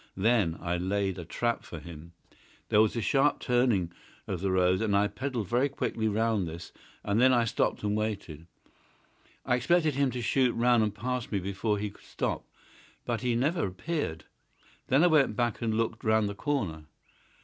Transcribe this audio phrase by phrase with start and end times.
[0.17, 2.13] Then I laid a trap for him.
[2.69, 3.91] There is a sharp turning
[4.25, 6.71] of the road, and I pedalled very quickly round this,
[7.03, 8.47] and then I stopped and waited.
[9.45, 12.43] I expected him to shoot round and pass me before he could stop.
[13.05, 14.23] But he never appeared.
[14.87, 16.85] Then I went back and looked round the corner.